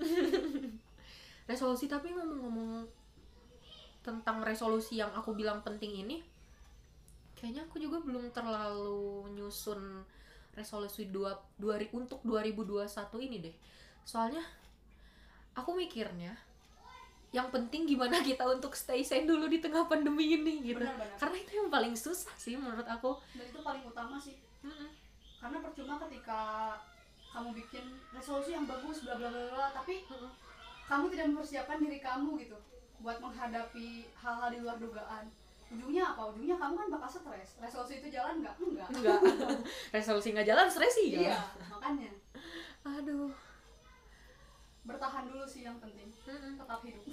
Resolusi 1.50 1.84
tapi 1.90 2.14
ngomong-ngomong 2.14 2.86
tentang 4.00 4.40
resolusi 4.40 4.96
yang 4.96 5.12
aku 5.12 5.36
bilang 5.36 5.60
penting 5.60 5.92
ini 5.92 6.24
kayaknya 7.36 7.68
aku 7.68 7.76
juga 7.80 8.00
belum 8.00 8.32
terlalu 8.32 9.28
nyusun 9.36 10.04
resolusi 10.52 11.08
dua, 11.08 11.36
dua 11.56 11.80
untuk 11.96 12.20
2021 12.24 12.84
ini 13.28 13.36
deh. 13.40 13.56
Soalnya 14.04 14.44
aku 15.56 15.72
mikirnya 15.72 16.36
yang 17.30 17.48
penting 17.48 17.86
gimana 17.86 18.20
kita 18.28 18.42
untuk 18.44 18.74
stay 18.74 19.00
sane 19.06 19.24
dulu 19.24 19.46
di 19.46 19.62
tengah 19.62 19.86
pandemi 19.86 20.36
ini 20.36 20.74
gitu. 20.74 20.82
Benar-benar 20.82 21.16
karena 21.16 21.36
itu 21.40 21.52
yang 21.56 21.68
paling 21.70 21.94
susah 21.96 22.34
sih 22.36 22.58
menurut 22.58 22.84
aku. 22.84 23.16
Dan 23.32 23.46
itu 23.48 23.60
paling 23.62 23.84
utama 23.86 24.20
sih. 24.20 24.36
Mm-mm. 24.60 24.92
karena 25.40 25.56
percuma 25.64 25.96
ketika 26.04 26.76
kamu 27.30 27.48
bikin 27.54 27.84
resolusi 28.10 28.50
yang 28.52 28.66
bagus 28.66 29.06
bla 29.06 29.14
bla 29.14 29.30
bla 29.30 29.44
bla 29.54 29.66
tapi 29.70 30.02
Mm-mm. 30.10 30.30
kamu 30.90 31.04
tidak 31.14 31.26
mempersiapkan 31.30 31.78
diri 31.78 31.98
kamu 32.02 32.30
gitu 32.42 32.58
buat 33.00 33.16
menghadapi 33.22 34.12
hal-hal 34.12 34.48
di 34.52 34.58
luar 34.60 34.76
dugaan. 34.76 35.24
Ujungnya 35.70 36.12
apa? 36.12 36.34
Ujungnya 36.34 36.58
kamu 36.58 36.74
kan 36.76 36.88
bakal 36.90 37.08
stres. 37.08 37.56
Resolusi 37.62 38.02
itu 38.02 38.08
jalan 38.12 38.42
nggak? 38.42 38.54
Enggak. 38.60 38.88
Enggak. 38.92 39.20
Resolusi 39.94 40.34
nggak 40.34 40.48
jalan 40.50 40.66
stres 40.68 40.94
sih. 40.98 41.16
Ya 41.16 41.32
iya 41.32 41.38
makanya. 41.70 42.10
Aduh. 42.84 43.32
Bertahan 44.84 45.30
dulu 45.30 45.46
sih 45.46 45.62
yang 45.64 45.78
penting. 45.78 46.10
Tetap 46.26 46.80
hidup. 46.82 47.04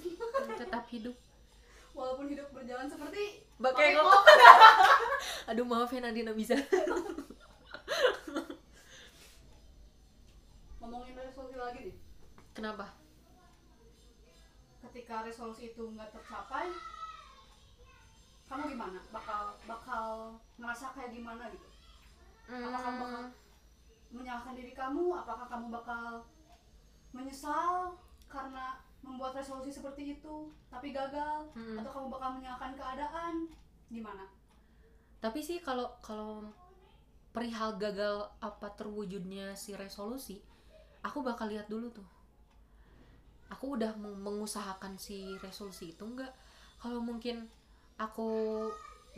Tetap 0.58 0.84
hidup. 0.90 1.16
Walaupun 1.96 2.26
hidup 2.28 2.50
berjalan 2.52 2.90
seperti 2.90 3.46
bakengok. 3.56 4.06
aduh 5.50 5.64
maaf 5.64 5.90
ya 5.90 6.04
Nadina 6.04 6.36
bisa 6.36 6.54
ngomongin 10.88 11.20
resolusi 11.20 11.56
lagi 11.60 11.80
nih 11.92 11.96
kenapa? 12.56 12.96
Ketika 14.88 15.20
resolusi 15.20 15.76
itu 15.76 15.84
nggak 15.84 16.16
tercapai 16.16 16.72
kamu 18.48 18.72
gimana? 18.72 18.96
Bakal 19.12 19.42
bakal 19.68 20.04
ngerasa 20.56 20.96
kayak 20.96 21.12
gimana 21.12 21.52
gitu? 21.52 21.68
Apa 22.48 22.78
kamu 22.80 22.96
bakal 23.04 23.24
menyalahkan 24.08 24.54
diri 24.56 24.72
kamu? 24.72 25.04
Apakah 25.12 25.46
kamu 25.52 25.66
bakal 25.68 26.24
menyesal 27.12 27.92
karena 28.32 28.80
membuat 29.04 29.36
resolusi 29.36 29.68
seperti 29.68 30.16
itu 30.16 30.48
tapi 30.72 30.96
gagal? 30.96 31.52
Mm-mm. 31.52 31.84
atau 31.84 31.92
kamu 31.92 32.06
bakal 32.08 32.30
menyalahkan 32.40 32.72
keadaan? 32.72 33.34
Gimana? 33.92 34.24
Tapi 35.20 35.44
sih 35.44 35.60
kalau 35.60 35.92
kalau 36.00 36.48
perihal 37.36 37.76
gagal 37.76 38.32
apa 38.40 38.72
terwujudnya 38.72 39.52
si 39.52 39.76
resolusi 39.76 40.40
aku 41.08 41.24
bakal 41.24 41.48
lihat 41.48 41.66
dulu 41.72 41.88
tuh. 41.88 42.06
Aku 43.48 43.80
udah 43.80 43.96
mengusahakan 43.96 45.00
si 45.00 45.40
resolusi 45.40 45.96
itu 45.96 46.04
enggak 46.04 46.30
kalau 46.76 47.00
mungkin 47.00 47.48
aku 47.96 48.28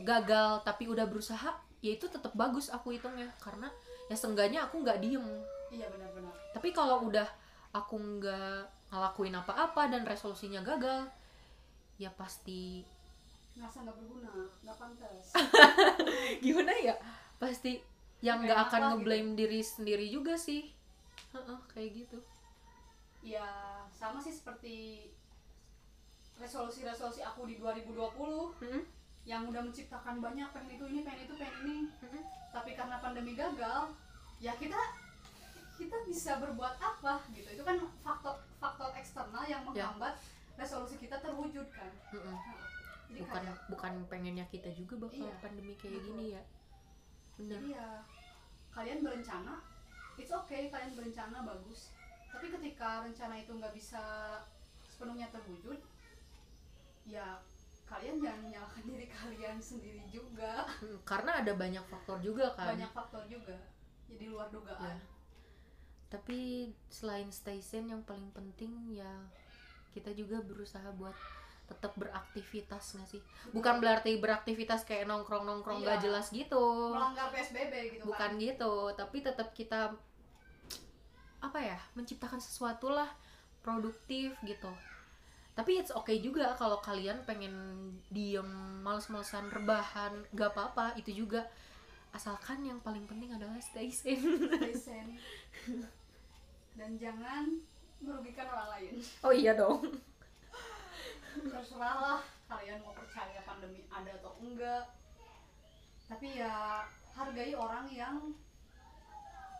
gagal 0.01 0.63
tapi 0.63 0.87
udah 0.87 1.03
berusaha 1.05 1.51
ya 1.83 1.91
itu 1.91 2.07
tetap 2.07 2.31
bagus 2.33 2.71
aku 2.71 2.95
hitungnya. 2.95 3.27
Karena 3.43 3.67
ya 4.07 4.15
seenggaknya 4.15 4.65
aku 4.65 4.79
nggak 4.79 5.03
diem. 5.03 5.27
Iya 5.71 5.91
benar-benar 5.91 6.41
tapi 6.51 6.75
kalau 6.75 7.07
udah 7.07 7.27
aku 7.71 7.95
nggak 7.95 8.91
ngelakuin 8.91 9.35
apa-apa 9.39 9.87
dan 9.87 10.03
resolusinya 10.03 10.59
gagal 10.59 11.07
ya 11.95 12.11
pasti 12.11 12.83
ngerasa 13.55 13.87
nggak 13.87 13.95
berguna 13.95 14.31
nggak 14.63 14.77
pantas. 14.77 15.25
Gimana 16.43 16.71
ya? 16.75 16.95
Pasti 17.39 17.79
yang 18.19 18.43
nggak 18.43 18.69
akan 18.69 18.81
ngeblame 18.95 19.33
diri 19.33 19.63
sendiri 19.63 20.05
juga 20.11 20.37
sih 20.37 20.69
Heeh, 21.31 21.59
kayak 21.67 21.91
gitu 21.95 22.19
ya 23.21 23.45
sama 23.87 24.17
sih 24.17 24.33
seperti 24.33 25.07
resolusi-resolusi 26.35 27.21
aku 27.21 27.45
di 27.45 27.55
2020 27.55 27.93
Mm-mm, 27.93 28.81
yang 29.23 29.45
udah 29.45 29.61
menciptakan 29.61 30.17
banyak 30.17 30.49
pengen 30.49 30.73
itu 30.73 30.85
ini 30.89 30.99
pengen 31.05 31.29
itu 31.29 31.33
pengen 31.37 31.55
ini 31.61 31.77
mm-mm. 32.01 32.23
tapi 32.49 32.73
karena 32.73 32.97
pandemi 32.97 33.37
gagal 33.37 33.93
ya 34.39 34.57
kita 34.57 34.77
kita 35.77 35.97
bisa 36.03 36.37
berbuat 36.37 36.75
apa 36.75 37.21
gitu 37.29 37.45
itu 37.47 37.61
kan 37.61 37.77
faktor 38.01 38.41
faktor 38.57 38.89
eksternal 38.91 39.45
yang 39.45 39.61
Ya. 39.71 39.85
menghambat 39.85 40.17
resolusi 40.57 40.97
kita 40.97 41.21
terwujud 41.21 41.69
kan 41.69 41.93
Mm-mm. 42.11 42.37
jadi 43.07 43.21
bukan 43.21 43.41
kayak 43.45 43.57
bukan 43.69 43.93
pengennya 44.07 44.45
kita 44.49 44.73
juga 44.73 45.05
bakal 45.05 45.21
Iya, 45.21 45.33
pandemi 45.37 45.73
kayak 45.77 45.93
betul. 45.93 46.05
gini 46.09 46.25
ya 46.33 46.43
jadi 47.37 47.67
ya 47.71 47.87
kalian 48.71 48.99
berencana 48.99 49.61
it's 50.21 50.31
okay 50.31 50.69
kalian 50.69 50.93
berencana 50.93 51.41
bagus. 51.41 51.89
Tapi 52.29 52.47
ketika 52.47 53.01
rencana 53.03 53.35
itu 53.35 53.51
nggak 53.51 53.73
bisa 53.73 54.03
sepenuhnya 54.85 55.27
terwujud 55.33 55.81
ya 57.01 57.41
kalian 57.89 58.21
jangan 58.21 58.41
menyalahkan 58.45 58.83
diri 58.93 59.07
kalian 59.09 59.57
sendiri 59.59 60.05
juga. 60.07 60.63
Mm, 60.79 61.01
karena 61.03 61.31
ada 61.41 61.51
banyak 61.57 61.83
faktor 61.89 62.21
juga 62.21 62.53
kan. 62.53 62.77
Banyak 62.77 62.91
faktor 62.93 63.23
juga. 63.27 63.57
Jadi 64.07 64.29
luar 64.29 64.47
dugaan. 64.47 64.95
Ya. 64.95 65.09
tapi 66.11 66.67
selain 66.91 67.31
stay 67.31 67.63
sane 67.63 67.87
yang 67.87 68.03
paling 68.03 68.27
penting 68.35 68.91
ya 68.91 69.07
kita 69.95 70.11
juga 70.11 70.43
berusaha 70.43 70.91
buat 70.99 71.15
tetap 71.71 71.95
beraktivitas 71.95 72.99
nggak 72.99 73.07
sih? 73.07 73.23
Bukan 73.55 73.79
berarti 73.79 74.19
beraktivitas 74.19 74.83
kayak 74.83 75.07
nongkrong 75.07 75.47
nongkrong 75.47 75.79
nggak 75.79 76.03
Iya. 76.03 76.11
jelas 76.11 76.27
gitu. 76.35 76.91
Melanggar 76.91 77.31
psbb 77.31 77.95
gitu 77.95 78.03
bukan 78.03 78.31
kan. 78.35 78.43
gitu 78.43 78.73
tapi 78.91 79.23
tetap 79.23 79.55
kita 79.55 79.95
apa 81.41 81.59
ya 81.59 81.79
menciptakan 81.97 82.37
sesuatu 82.37 82.93
lah 82.93 83.09
produktif 83.65 84.37
gitu. 84.45 84.69
Tapi 85.51 85.83
it's 85.83 85.91
okay 85.91 86.23
juga 86.23 86.55
kalau 86.55 86.79
kalian 86.79 87.21
pengen 87.27 87.53
diem 88.07 88.47
males-malesan 88.81 89.51
rebahan 89.51 90.23
gak 90.31 90.55
apa-apa 90.55 90.95
itu 90.95 91.25
juga. 91.25 91.43
Asalkan 92.15 92.63
yang 92.63 92.79
paling 92.79 93.03
penting 93.03 93.35
adalah 93.35 93.59
stay 93.59 93.91
safe 93.91 94.23
stay 94.23 94.75
sane. 94.75 95.19
Dan 96.75 96.95
jangan 96.95 97.59
merugikan 97.99 98.47
orang 98.47 98.69
lain. 98.79 98.93
Oh 99.21 99.35
iya 99.35 99.51
dong. 99.51 99.91
Terserah 101.35 101.97
lah 101.99 102.19
kalian 102.47 102.79
mau 102.83 102.95
percaya 102.95 103.43
pandemi 103.43 103.83
ada 103.91 104.11
atau 104.23 104.35
enggak. 104.39 104.87
Tapi 106.07 106.39
ya 106.39 106.83
hargai 107.15 107.55
orang 107.55 107.87
yang 107.91 108.35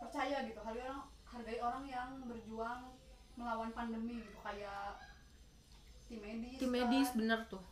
percaya 0.00 0.40
gitu. 0.44 0.60
Hargai 0.60 0.88
orang 0.88 1.04
hargai 1.32 1.58
orang 1.64 1.84
yang 1.88 2.08
berjuang 2.28 2.92
melawan 3.40 3.72
pandemi 3.72 4.20
gitu. 4.20 4.38
Kayak 4.44 5.00
tim 6.06 6.20
medis 6.20 6.60
tim 6.60 6.68
kan. 6.68 6.74
medis 6.76 7.08
bener 7.16 7.40
tuh. 7.48 7.64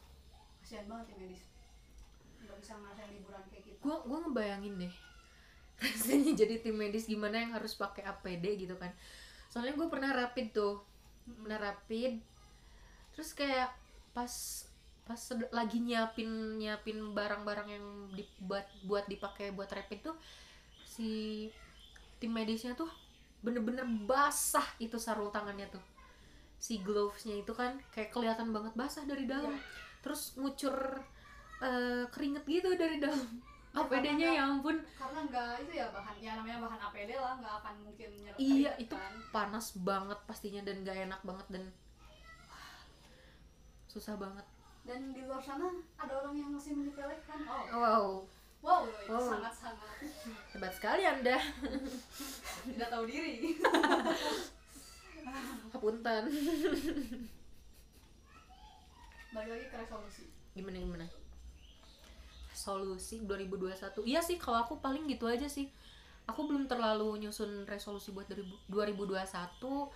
Kasihan 0.64 0.88
banget 0.88 1.12
tim 1.12 1.18
medis. 1.20 1.42
Nggak 2.40 2.56
bisa 2.64 2.72
ngerasain 2.80 3.12
liburan 3.12 3.44
kayak 3.52 3.64
gitu. 3.68 3.78
Gue 3.84 3.96
gue 4.08 4.18
ngebayangin 4.24 4.74
deh. 4.80 4.94
Rasanya 5.84 6.32
jadi 6.36 6.54
tim 6.64 6.76
medis 6.76 7.04
gimana 7.04 7.36
yang 7.36 7.52
harus 7.52 7.76
pakai 7.76 8.04
APD 8.08 8.64
gitu 8.64 8.74
kan. 8.80 8.90
Soalnya 9.52 9.76
gue 9.76 9.88
pernah 9.92 10.10
rapid 10.16 10.56
tuh. 10.56 10.80
Pernah 11.28 11.60
rapid. 11.60 12.20
Terus 13.12 13.36
kayak 13.36 13.76
pas 14.16 14.32
pas 15.10 15.18
lagi 15.50 15.82
nyiapin 15.82 16.54
nyiapin 16.54 17.02
barang-barang 17.10 17.68
yang 17.68 17.86
dibuat 18.14 18.70
buat 18.86 19.10
dipakai 19.10 19.50
buat 19.50 19.66
rapid 19.66 20.06
tuh 20.06 20.16
si 20.86 21.10
tim 22.22 22.30
medisnya 22.30 22.78
tuh 22.78 22.86
bener-bener 23.40 23.82
basah 24.04 24.64
itu 24.76 24.96
sarung 24.96 25.30
tangannya 25.30 25.64
tuh. 25.68 25.82
Si 26.56 26.78
glovesnya 26.78 27.36
itu 27.36 27.50
kan 27.50 27.80
kayak 27.88 28.10
kelihatan 28.10 28.50
banget 28.50 28.72
basah 28.74 29.04
dari 29.04 29.24
dalam. 29.24 29.52
Iya. 29.52 29.62
terus 30.00 30.32
ngucur 30.34 30.72
eh, 31.58 32.04
keringet 32.08 32.44
gitu 32.44 32.72
dari 32.72 32.96
dalam. 32.96 33.20
Ya, 33.70 33.80
APD-nya 33.84 34.28
ya 34.32 34.42
ampun. 34.46 34.80
karena 34.92 35.20
nggak 35.22 35.50
itu 35.62 35.72
ya 35.76 35.86
bahan 35.88 36.16
ya 36.18 36.32
namanya 36.34 36.58
bahan 36.58 36.80
APD 36.82 37.10
lah 37.14 37.36
nggak 37.36 37.54
akan 37.60 37.74
mungkin 37.80 38.08
nyerap 38.16 38.36
Iya, 38.36 38.72
itu 38.76 38.96
kan. 38.96 39.12
panas 39.30 39.76
banget 39.78 40.18
pastinya 40.24 40.60
dan 40.60 40.82
gak 40.82 40.98
enak 40.98 41.20
banget 41.22 41.46
dan 41.48 41.64
wah, 42.44 42.80
susah 43.86 44.16
banget. 44.16 44.42
Dan 44.82 45.12
di 45.12 45.22
luar 45.22 45.38
sana 45.38 45.68
ada 45.94 46.12
orang 46.16 46.34
yang 46.34 46.50
masih 46.50 46.74
menyepelekan. 46.74 47.40
Oh 47.44 47.64
wow. 47.70 48.04
Wow 48.60 48.82
Wow. 49.06 49.20
sangat 49.22 49.54
sangat 49.54 49.96
hebat 50.50 50.72
sekali 50.72 51.00
anda 51.02 51.36
tidak 52.64 52.88
tahu 52.90 53.04
diri. 53.08 53.34
Hapunten 55.72 56.24
balik 59.30 59.50
lagi 59.54 59.66
ke 59.70 59.76
resolusi. 59.78 60.24
Gimana 60.58 60.82
gimana? 60.82 61.06
Solusi 62.50 63.22
2021 63.22 64.02
iya 64.04 64.20
sih 64.20 64.36
kalau 64.36 64.60
aku 64.60 64.82
paling 64.82 65.06
gitu 65.06 65.30
aja 65.30 65.46
sih. 65.46 65.70
Aku 66.26 66.46
belum 66.46 66.70
terlalu 66.70 67.26
nyusun 67.26 67.66
resolusi 67.66 68.10
buat 68.10 68.26
2000 68.26 68.66
2021 68.68 69.90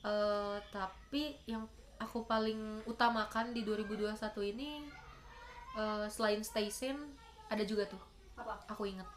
eh 0.00 0.58
tapi 0.72 1.36
yang 1.44 1.68
aku 2.00 2.24
paling 2.24 2.80
utamakan 2.88 3.52
di 3.52 3.60
2021 3.64 4.16
ini 4.56 4.80
eh, 5.76 6.06
selain 6.08 6.40
stay 6.44 6.68
sane 6.68 7.00
ada 7.48 7.64
juga 7.64 7.88
tuh. 7.88 8.00
Apa? 8.36 8.60
Aku 8.72 8.88
inget 8.88 9.08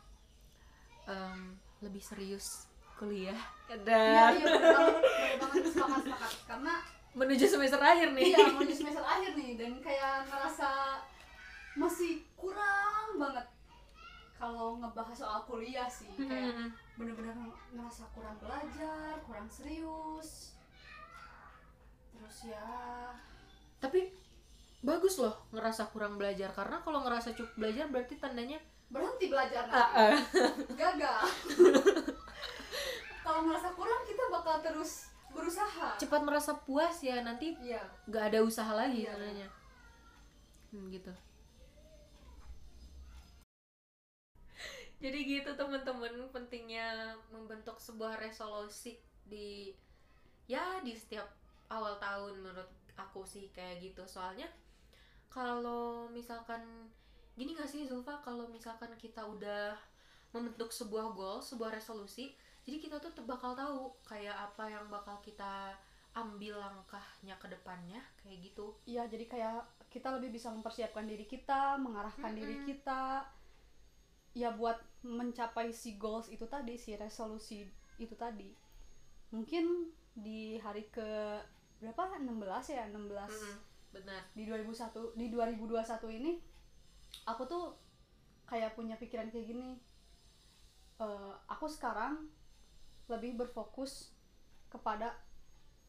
Em, 1.04 1.60
lebih 1.84 2.00
serius 2.00 2.72
kuliah. 2.96 3.36
Iya 3.68 3.76
dan 3.84 4.32
iya 4.40 4.46
bener 4.48 4.72
banget 4.72 4.96
bener 5.04 5.38
banget. 5.42 5.62
Sepakat 5.70 6.02
sepakat. 6.08 6.32
Karena 6.48 6.74
menuju 7.14 7.46
semester 7.46 7.82
akhir 7.82 8.08
nih. 8.16 8.24
Iya 8.32 8.46
di 8.64 8.76
semester 8.76 9.04
akhir 9.04 9.32
nih. 9.36 9.52
Dan 9.60 9.72
kayak 9.84 10.26
ngerasa 10.32 10.70
masih 11.76 12.24
kurang 12.40 13.18
banget 13.20 13.48
kalau 14.40 14.78
ngebahas 14.80 15.18
soal 15.18 15.40
kuliah 15.44 15.90
sih. 15.90 16.10
Kayak 16.16 16.56
Mm-mm. 16.56 16.70
bener-bener 16.96 17.36
ngerasa 17.76 18.08
kurang 18.16 18.40
belajar 18.40 19.20
kurang 19.28 19.50
serius. 19.52 20.56
Terus 22.14 22.38
ya. 22.48 22.68
Tapi 23.84 24.16
bagus 24.84 25.20
loh 25.20 25.48
ngerasa 25.52 25.92
kurang 25.92 26.16
belajar. 26.16 26.56
Karena 26.56 26.80
kalau 26.80 27.04
ngerasa 27.04 27.36
cukup 27.36 27.56
belajar 27.58 27.92
berarti 27.92 28.16
tandanya 28.16 28.62
berhenti 28.94 29.26
belajar 29.26 29.66
Ah, 29.66 29.90
nanti 30.14 30.22
gagal. 30.78 31.20
Kalau 33.24 33.40
ngerasa 33.50 33.70
kurang 33.74 34.02
kita 34.06 34.24
bakal 34.30 34.56
terus 34.62 35.10
berusaha. 35.34 35.98
Cepat 35.98 36.22
merasa 36.22 36.54
puas 36.62 37.02
ya 37.02 37.26
nanti 37.26 37.58
iya. 37.66 37.82
nggak 38.06 38.24
ada 38.30 38.40
usaha 38.46 38.70
lagi 38.70 39.02
Iya. 39.02 39.18
sebenarnya. 39.18 39.48
Hmm, 40.70 40.86
gitu. 40.94 41.14
Jadi 45.04 45.20
gitu 45.28 45.52
teman-teman 45.60 46.32
pentingnya 46.32 47.12
membentuk 47.28 47.76
sebuah 47.76 48.16
resolusi 48.24 48.96
di 49.28 49.76
ya 50.48 50.80
di 50.80 50.96
setiap 50.96 51.28
awal 51.68 52.00
tahun 52.00 52.40
menurut 52.40 52.70
aku 52.96 53.28
sih 53.28 53.52
kayak 53.52 53.84
gitu. 53.84 54.06
Soalnya 54.08 54.48
kalau 55.28 56.08
misalkan 56.08 56.88
gini 57.34 57.58
gak 57.58 57.70
sih 57.70 57.86
Zulfa? 57.86 58.22
Kalau 58.22 58.46
misalkan 58.50 58.94
kita 58.98 59.26
udah 59.26 59.74
membentuk 60.34 60.74
sebuah 60.74 61.14
goal 61.14 61.38
sebuah 61.46 61.78
resolusi 61.78 62.34
jadi 62.64 62.80
kita 62.80 62.96
tuh 63.04 63.12
bakal 63.28 63.54
tahu 63.54 63.92
kayak 64.08 64.34
apa 64.34 64.72
yang 64.72 64.88
bakal 64.88 65.20
kita 65.20 65.76
ambil 66.16 66.56
langkahnya 66.62 67.36
ke 67.42 67.48
depannya 67.52 68.00
kayak 68.24 68.40
gitu. 68.40 68.72
Iya 68.88 69.04
jadi 69.10 69.26
kayak 69.28 69.60
kita 69.92 70.14
lebih 70.16 70.32
bisa 70.32 70.48
mempersiapkan 70.54 71.04
diri 71.04 71.28
kita 71.28 71.76
mengarahkan 71.82 72.32
diri 72.32 72.56
Mm-mm. 72.62 72.68
kita. 72.70 73.28
Ya 74.34 74.50
buat 74.56 74.80
mencapai 75.06 75.76
si 75.76 76.00
goals 76.00 76.32
itu 76.32 76.48
tadi 76.48 76.80
si 76.80 76.96
resolusi 76.96 77.68
itu 78.00 78.16
tadi. 78.16 78.50
Mungkin 79.36 79.92
di 80.16 80.58
hari 80.64 80.88
ke 80.88 81.42
berapa? 81.84 82.16
16 82.16 82.32
ya? 82.72 82.88
16 82.88 82.96
Mm-mm, 82.96 83.56
benar. 83.92 84.22
di 84.32 84.48
2001 84.48 85.20
di 85.20 85.28
2021 85.28 86.20
ini 86.24 86.32
aku 87.24 87.44
tuh 87.46 87.64
kayak 88.50 88.76
punya 88.76 88.98
pikiran 89.00 89.30
kayak 89.32 89.48
gini 89.50 89.80
Eh, 91.02 91.34
aku 91.50 91.66
sekarang 91.66 92.30
lebih 93.10 93.36
berfokus 93.36 94.14
kepada 94.70 95.12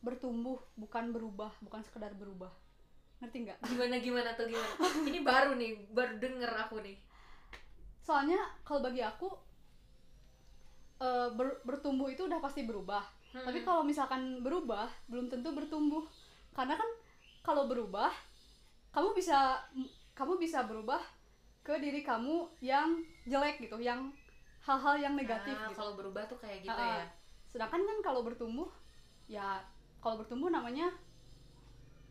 bertumbuh 0.00 0.60
bukan 0.76 1.12
berubah 1.12 1.52
bukan 1.60 1.80
sekedar 1.84 2.12
berubah. 2.16 2.50
Ngerti 3.20 3.48
nggak? 3.48 3.58
Gimana 3.68 3.96
gimana 4.00 4.30
tuh 4.36 4.48
gimana? 4.48 4.72
Ini 5.08 5.20
baru 5.20 5.56
nih 5.60 5.72
baru 5.92 6.18
denger 6.18 6.52
aku 6.68 6.80
nih. 6.80 6.96
Soalnya 8.00 8.40
kalau 8.64 8.84
bagi 8.84 9.00
aku 9.04 9.28
eh, 11.04 11.28
ber- 11.36 11.60
bertumbuh 11.62 12.08
itu 12.08 12.24
udah 12.26 12.40
pasti 12.40 12.64
berubah. 12.64 13.04
Hmm. 13.34 13.42
tapi 13.50 13.66
kalau 13.66 13.82
misalkan 13.82 14.46
berubah 14.46 14.86
belum 15.10 15.26
tentu 15.28 15.50
bertumbuh. 15.52 16.06
Karena 16.54 16.78
kan 16.78 16.86
kalau 17.42 17.66
berubah 17.66 18.08
kamu 18.94 19.10
bisa 19.10 19.58
kamu 20.14 20.38
bisa 20.38 20.62
berubah 20.62 21.02
ke 21.60 21.74
diri 21.78 22.00
kamu 22.00 22.48
yang 22.60 23.02
jelek 23.24 23.58
gitu 23.58 23.80
yang 23.80 24.12
hal-hal 24.62 24.96
yang 24.96 25.14
negatif 25.14 25.52
Nah, 25.52 25.68
gitu. 25.68 25.76
kalau 25.76 25.92
berubah 25.94 26.24
tuh 26.24 26.38
kayak 26.38 26.64
gitu 26.64 26.72
Ah, 26.72 27.02
ya. 27.02 27.06
Sedangkan 27.50 27.82
kan 27.82 27.98
kalau 28.00 28.22
bertumbuh 28.22 28.70
ya 29.26 29.60
kalau 29.98 30.20
bertumbuh 30.20 30.48
namanya 30.48 30.92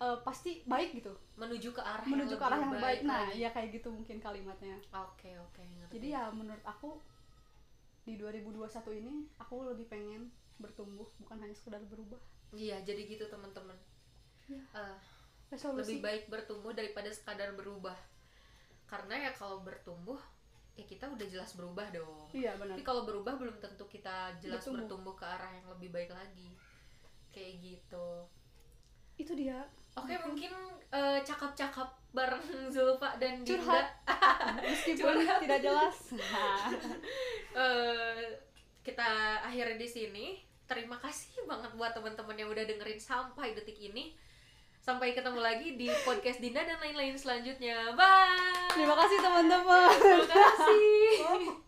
eh, 0.02 0.18
pasti 0.22 0.62
baik 0.66 1.00
gitu. 1.00 1.14
Menuju 1.38 1.70
ke 1.72 1.82
arah 1.82 2.04
menuju 2.04 2.36
yang 2.36 2.42
ke 2.42 2.46
arah 2.46 2.60
yang 2.60 2.74
baik 2.76 3.00
nah 3.06 3.30
lagi. 3.30 3.42
ya 3.42 3.50
kayak 3.50 3.70
gitu 3.78 3.88
mungkin 3.90 4.18
kalimatnya. 4.20 4.78
Oke 4.92 5.32
oke 5.40 5.62
ngerti. 5.64 5.92
Jadi 5.96 6.08
ya 6.12 6.28
menurut 6.34 6.64
aku 6.66 6.98
di 8.04 8.20
2021 8.20 9.00
ini 9.00 9.14
aku 9.40 9.64
lebih 9.64 9.88
pengen 9.88 10.28
bertumbuh 10.60 11.08
bukan 11.18 11.38
hanya 11.40 11.56
sekedar 11.56 11.80
berubah. 11.88 12.20
Iya 12.52 12.82
jadi 12.84 13.02
gitu 13.08 13.26
teman-teman. 13.30 13.78
Iya. 14.50 14.60
Eh, 14.76 14.98
resolusi 15.54 15.98
lebih 15.98 16.00
baik 16.02 16.24
bertumbuh 16.34 16.74
daripada 16.74 17.10
sekadar 17.14 17.54
berubah. 17.54 17.96
Karena 18.90 19.30
ya 19.30 19.32
kalau 19.34 19.62
bertumbuh 19.62 20.18
ya 20.74 20.86
kita 20.90 21.06
udah 21.06 21.28
jelas 21.30 21.54
berubah 21.54 21.86
dong. 21.94 22.26
Iya 22.34 22.58
benar. 22.58 22.74
Tapi 22.74 22.84
kalau 22.86 23.06
berubah 23.06 23.38
belum 23.38 23.62
tentu 23.62 23.86
kita 23.86 24.34
jelas 24.42 24.66
Bertumbuh. 24.66 24.90
bertumbuh, 24.90 25.14
ke 25.14 25.26
arah 25.26 25.52
yang 25.54 25.68
lebih 25.70 25.94
baik 25.94 26.10
lagi. 26.10 26.50
Kayak 27.30 27.54
gitu. 27.62 28.08
Itu 29.18 29.38
dia. 29.38 29.62
Oke 29.94 30.18
mungkin 30.26 30.50
eh, 30.90 31.22
cakap-cakap 31.22 31.86
bareng 32.10 32.42
Zulfa 32.74 33.14
dan 33.22 33.46
Dinda. 33.46 33.54
Curhat. 33.62 33.88
meskipun 34.66 35.22
tidak 35.46 35.60
jelas. 35.62 35.98
Eh, 37.54 38.34
kita 38.82 39.38
akhiri 39.46 39.78
di 39.78 39.86
sini. 39.86 40.26
Terima 40.66 40.98
kasih 40.98 41.46
banget 41.46 41.70
buat 41.78 41.94
teman-teman 41.94 42.34
yang 42.34 42.50
udah 42.50 42.66
dengerin 42.66 42.98
sampai 42.98 43.54
detik 43.54 43.78
ini. 43.78 44.18
Sampai 44.84 45.16
ketemu 45.16 45.40
lagi 45.40 45.80
di 45.80 45.88
podcast 46.04 46.44
Dinda 46.44 46.60
dan 46.60 46.76
lain-lain 46.84 47.16
selanjutnya. 47.16 47.96
Bye. 47.96 48.68
Terima 48.76 49.00
kasih 49.00 49.18
teman-teman. 49.24 49.96
Terima 49.96 50.28
kasih. 50.28 51.63